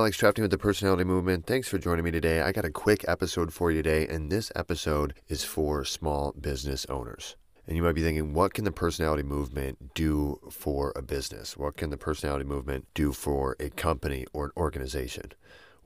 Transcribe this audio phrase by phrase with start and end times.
[0.00, 1.44] Alex Trefney with the Personality Movement.
[1.44, 2.40] Thanks for joining me today.
[2.40, 6.86] I got a quick episode for you today, and this episode is for small business
[6.86, 7.36] owners.
[7.66, 11.54] And you might be thinking, what can the personality movement do for a business?
[11.54, 15.32] What can the personality movement do for a company or an organization?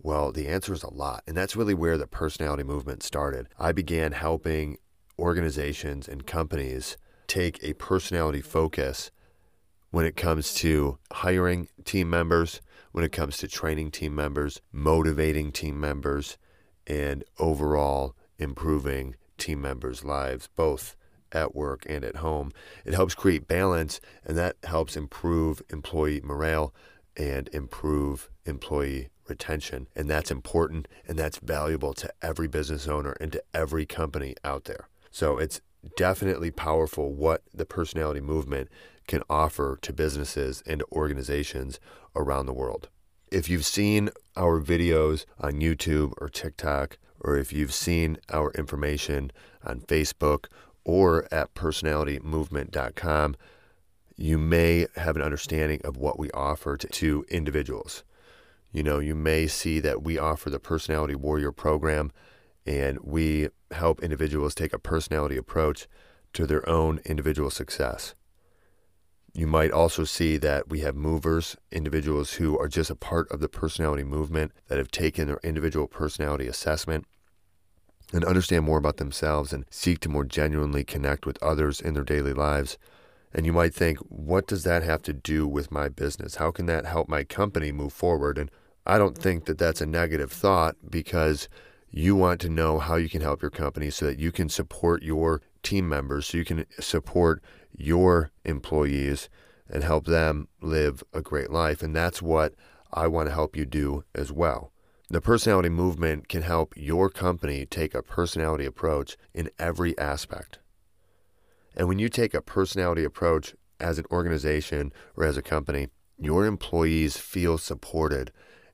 [0.00, 1.24] Well, the answer is a lot.
[1.26, 3.48] And that's really where the personality movement started.
[3.58, 4.78] I began helping
[5.18, 6.96] organizations and companies
[7.26, 9.10] take a personality focus
[9.90, 12.60] when it comes to hiring team members,
[12.94, 16.38] when it comes to training team members, motivating team members,
[16.86, 20.94] and overall improving team members' lives, both
[21.32, 22.52] at work and at home.
[22.84, 26.72] It helps create balance, and that helps improve employee morale
[27.16, 29.88] and improve employee retention.
[29.96, 34.66] And that's important and that's valuable to every business owner and to every company out
[34.66, 34.88] there.
[35.10, 35.60] So it's
[35.96, 38.68] definitely powerful what the personality movement
[39.06, 41.80] can offer to businesses and organizations
[42.16, 42.88] around the world.
[43.30, 49.32] If you've seen our videos on YouTube or TikTok, or if you've seen our information
[49.64, 50.46] on Facebook
[50.84, 53.36] or at personalitymovement.com,
[54.16, 58.04] you may have an understanding of what we offer to, to, individuals.
[58.70, 62.12] You know, you may see that we offer the Personality Warrior program
[62.66, 65.88] and we help individuals take a personality approach
[66.32, 68.14] to their own individual success.
[69.36, 73.40] You might also see that we have movers, individuals who are just a part of
[73.40, 77.04] the personality movement that have taken their individual personality assessment
[78.12, 82.04] and understand more about themselves and seek to more genuinely connect with others in their
[82.04, 82.78] daily lives.
[83.32, 86.36] And you might think, what does that have to do with my business?
[86.36, 88.38] How can that help my company move forward?
[88.38, 88.52] And
[88.86, 91.48] I don't think that that's a negative thought because
[91.96, 95.04] you want to know how you can help your company so that you can support
[95.04, 97.40] your team members, so you can support
[97.72, 99.28] your employees
[99.70, 101.84] and help them live a great life.
[101.84, 102.54] And that's what
[102.92, 104.72] I want to help you do as well.
[105.08, 110.58] The personality movement can help your company take a personality approach in every aspect.
[111.76, 116.44] And when you take a personality approach as an organization or as a company, your
[116.44, 118.32] employees feel supported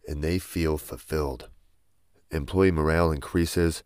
[0.08, 1.50] and they feel fulfilled.
[2.30, 3.82] Employee morale increases,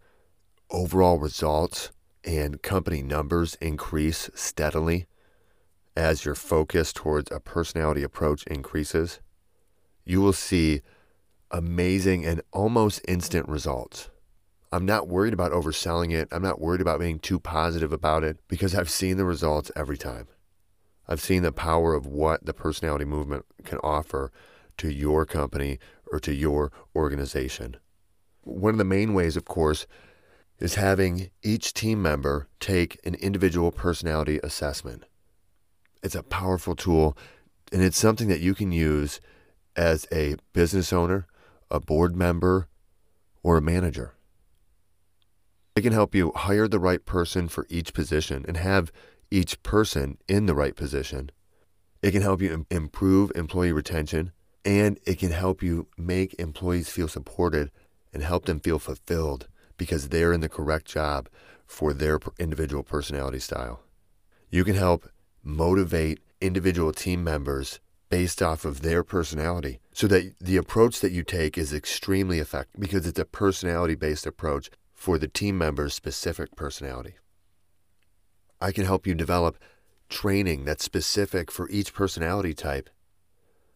[0.71, 1.91] overall results
[2.25, 5.07] and company numbers increase steadily
[5.97, 9.21] as your focus towards a personality approach increases.
[10.05, 10.83] You will see
[11.51, 14.11] amazing and almost instant results.
[14.73, 16.29] I'm not worried about overselling it.
[16.33, 19.97] I'm not worried about being too positive about it because I've seen the results every
[19.97, 20.27] time.
[21.07, 24.33] I've seen the power of what the personality movement can offer
[24.79, 25.79] to your company
[26.11, 27.77] or to your organization.
[28.45, 29.87] One of the main ways, of course,
[30.59, 35.05] is having each team member take an individual personality assessment.
[36.03, 37.17] It's a powerful tool
[37.73, 39.21] and it's something that you can use
[39.75, 41.27] as a business owner
[41.71, 42.69] a board member,
[43.43, 44.15] or a manager.
[45.77, 48.93] It can help you hire the right person for each position and have
[49.31, 51.31] each person in the right position.
[52.01, 54.33] It can help you improve employee retention
[54.65, 57.71] and it can help you make employees feel supported
[58.15, 61.29] and help them feel fulfilled because they're in the correct job
[61.67, 63.81] for their individual personality style.
[64.49, 65.09] You can help
[65.43, 71.25] motivate individual team members based off of their personality so that the approach that you
[71.25, 76.55] take is extremely effective because it's a personality based approach for the team member's specific
[76.55, 77.17] personality.
[78.61, 79.59] I can help you develop
[80.09, 82.89] training that's specific for each personality type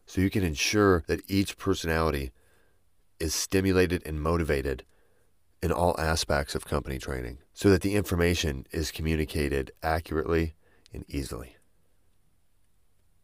[0.05, 2.31] so you can ensure that each personality
[3.19, 4.83] is stimulated and motivated
[5.61, 10.53] in all aspects of company training so that the information is communicated accurately
[10.93, 11.57] and easily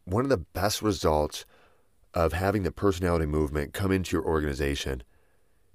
[0.06, 1.44] one of the best results
[2.14, 5.02] of having the personality movement come into your organization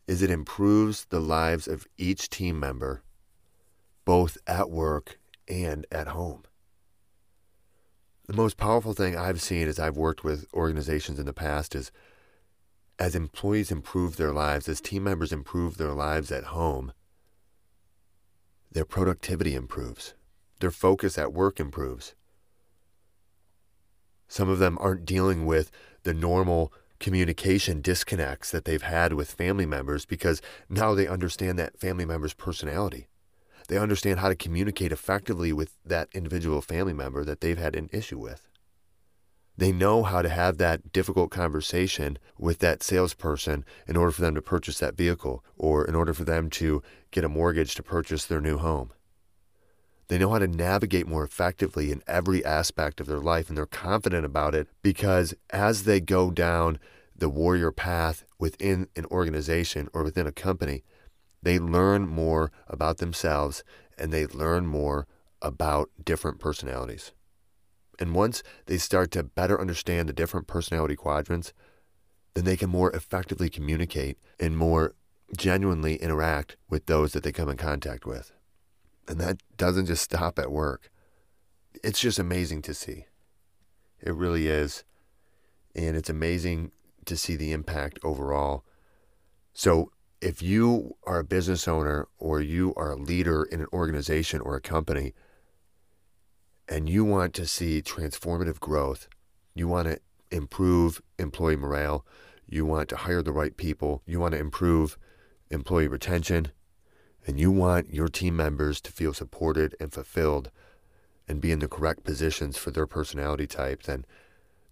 [0.08, 3.04] is it improves the lives of each team member,
[4.06, 6.44] both at work and at home.
[8.28, 11.92] The most powerful thing I've seen as I've worked with organizations in the past is
[13.02, 16.94] as employees improve their lives, as team members improve their lives at home,
[18.72, 20.14] their productivity improves,
[20.60, 22.14] their focus at work improves.
[24.28, 25.72] Some of them aren't dealing with
[26.04, 30.40] the normal communication disconnects that they've had with family members because
[30.70, 33.08] now they understand that family member's personality.
[33.68, 37.90] They understand how to communicate effectively with that individual family member that they've had an
[37.92, 38.51] issue with.
[39.62, 44.34] They know how to have that difficult conversation with that salesperson in order for them
[44.34, 46.82] to purchase that vehicle or in order for them to
[47.12, 48.92] get a mortgage to purchase their new home.
[50.08, 53.68] They know how to navigate more effectively in every aspect of their life, and they're
[53.68, 56.80] confident about it because as they go down
[57.16, 60.84] the warrior path within an organization or within a company,
[61.44, 63.64] they learn more about themselves
[63.96, 65.06] and they learn more
[65.40, 67.12] about different personalities.
[68.02, 71.54] And once they start to better understand the different personality quadrants,
[72.34, 74.96] then they can more effectively communicate and more
[75.38, 78.32] genuinely interact with those that they come in contact with.
[79.08, 80.90] And that doesn't just stop at work.
[81.84, 83.06] It's just amazing to see.
[84.02, 84.84] It really is.
[85.76, 86.72] And it's amazing
[87.06, 88.66] to see the impact overall.
[89.54, 94.42] So, if you are a business owner or you are a leader in an organization
[94.42, 95.14] or a company
[96.72, 99.10] and you want to see transformative growth,
[99.54, 100.00] you want to
[100.32, 102.06] improve employee morale,
[102.48, 104.98] you want to hire the right people, you want to improve
[105.50, 106.50] employee retention,
[107.28, 110.50] and you want your team members to feel supported and fulfilled
[111.28, 114.06] and be in the correct positions for their personality type, then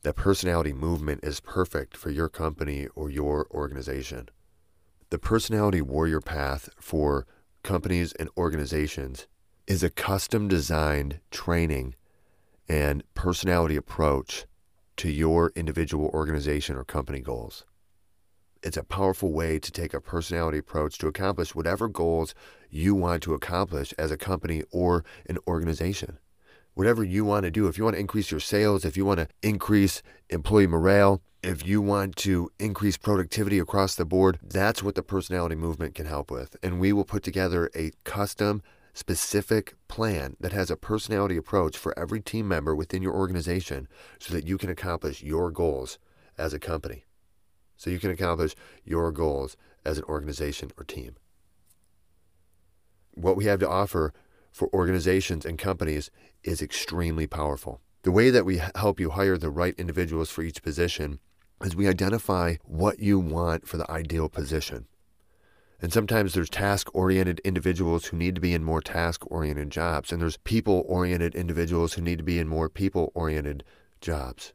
[0.01, 4.29] the personality movement is perfect for your company or your organization.
[5.09, 7.27] The personality warrior path for
[7.61, 9.27] companies and organizations
[9.69, 11.93] is a custom designed training
[12.67, 14.47] and personality approach
[14.97, 17.65] to your individual organization or company goals.
[18.63, 22.33] It's a powerful way to take a personality approach to accomplish whatever goals
[22.71, 26.17] you want to accomplish as a company or an organization.
[26.73, 29.19] Whatever you want to do, if you want to increase your sales, if you want
[29.19, 30.01] to increase
[30.31, 35.55] employee morale, if you want to increase productivity across the board, that's what the personality
[35.55, 36.55] movement can help with.
[36.63, 38.63] And we will put together a custom,
[38.99, 43.87] specific plan that has a personality approach for every team member within your organization
[44.19, 45.97] so that you can accomplish your goals
[46.37, 47.05] as a company.
[47.77, 49.55] So you can accomplish your goals
[49.85, 51.15] as an organization or team.
[53.13, 54.13] What we have to offer
[54.51, 56.11] for organizations and companies
[56.43, 57.79] is extremely powerful.
[58.03, 61.19] The way that we help you hire the right individuals for each position
[61.63, 64.87] is we identify what you want for the ideal position.
[65.81, 70.11] And sometimes there's task oriented individuals who need to be in more task oriented jobs,
[70.11, 73.63] and there's people oriented individuals who need to be in more people oriented
[74.01, 74.53] jobs.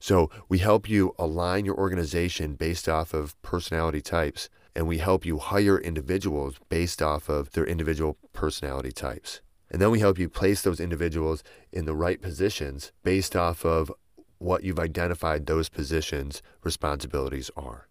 [0.00, 5.26] So we help you align your organization based off of personality types, and we help
[5.26, 9.40] you hire individuals based off of their individual personality types.
[9.70, 11.42] And then we help you place those individuals
[11.72, 13.92] in the right positions based off of
[14.38, 17.88] what you've identified those positions' responsibilities are.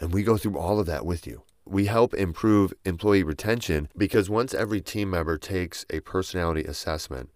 [0.00, 1.44] And we go through all of that with you.
[1.66, 7.30] We help improve employee retention because once every team member takes a personality assessment,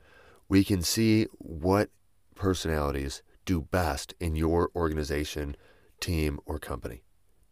[0.48, 1.90] we can see what
[2.34, 5.56] personalities do best in your organization,
[6.00, 7.02] team, or company.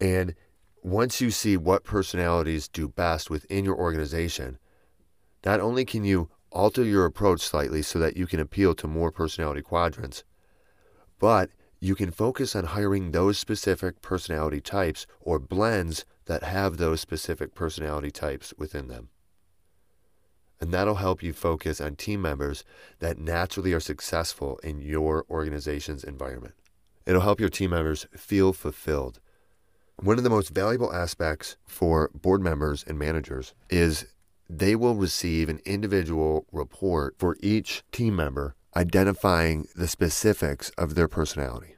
[0.00, 0.34] And
[0.82, 4.58] once you see what personalities do best within your organization,
[5.44, 9.10] not only can you alter your approach slightly so that you can appeal to more
[9.10, 10.24] personality quadrants,
[11.18, 11.50] but
[11.80, 17.54] you can focus on hiring those specific personality types or blends that have those specific
[17.54, 19.08] personality types within them.
[20.60, 22.64] And that'll help you focus on team members
[23.00, 26.54] that naturally are successful in your organization's environment.
[27.04, 29.20] It'll help your team members feel fulfilled.
[30.02, 34.06] One of the most valuable aspects for board members and managers is
[34.48, 41.08] they will receive an individual report for each team member identifying the specifics of their
[41.08, 41.76] personality.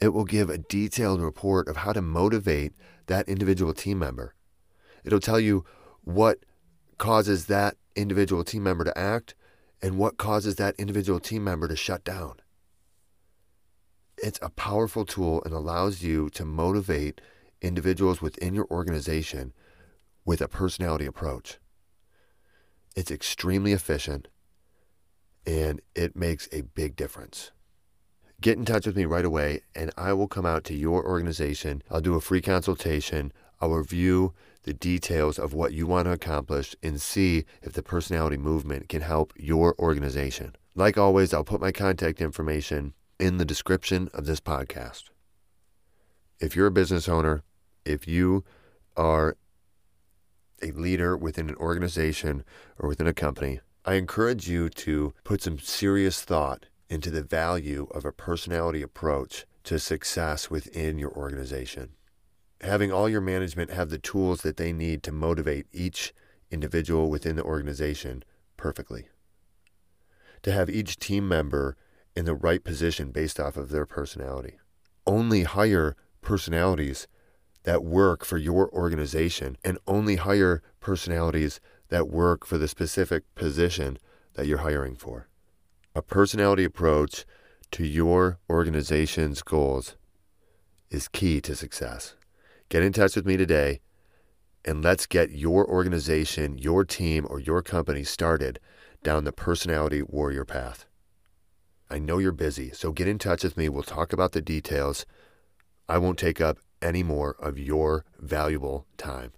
[0.00, 2.72] It will give a detailed report of how to motivate
[3.08, 4.34] that individual team member.
[5.04, 5.64] It'll tell you
[6.04, 6.38] what
[6.98, 9.34] causes that individual team member to act
[9.82, 12.36] and what causes that individual team member to shut down.
[14.16, 17.20] It's a powerful tool and allows you to motivate
[17.60, 19.52] individuals within your organization
[20.24, 21.58] with a personality approach.
[22.94, 24.28] It's extremely efficient
[25.46, 27.50] and it makes a big difference.
[28.40, 31.82] Get in touch with me right away and I will come out to your organization.
[31.90, 33.32] I'll do a free consultation.
[33.60, 34.32] I'll review
[34.62, 39.02] the details of what you want to accomplish and see if the personality movement can
[39.02, 40.54] help your organization.
[40.74, 45.04] Like always, I'll put my contact information in the description of this podcast.
[46.38, 47.42] If you're a business owner,
[47.84, 48.44] if you
[48.96, 49.36] are
[50.62, 52.44] a leader within an organization
[52.78, 57.86] or within a company, I encourage you to put some serious thought into the value
[57.92, 61.90] of a personality approach to success within your organization.
[62.60, 66.12] Having all your management have the tools that they need to motivate each
[66.50, 68.22] individual within the organization
[68.58, 69.08] perfectly.
[70.42, 71.76] To have each team member
[72.14, 74.58] in the right position based off of their personality.
[75.06, 77.06] Only hire personalities
[77.62, 81.60] that work for your organization and only hire personalities
[81.90, 83.98] that work for the specific position
[84.34, 85.28] that you're hiring for.
[85.94, 87.24] A personality approach
[87.72, 89.96] to your organization's goals
[90.90, 92.14] is key to success.
[92.68, 93.80] Get in touch with me today
[94.64, 98.60] and let's get your organization, your team, or your company started
[99.02, 100.86] down the personality warrior path.
[101.90, 103.68] I know you're busy, so get in touch with me.
[103.68, 105.06] We'll talk about the details.
[105.88, 109.32] I won't take up any more of your valuable time.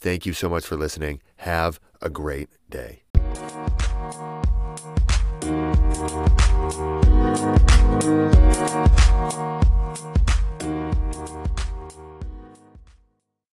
[0.00, 1.20] Thank you so much for listening.
[1.36, 3.02] Have a great day.
[8.00, 9.59] Thank you.